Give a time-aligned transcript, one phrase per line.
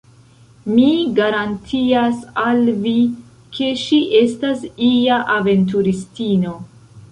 [0.69, 0.85] Mi
[1.19, 2.95] garantias al vi,
[3.59, 6.59] ke ŝi estas ia aventuristino!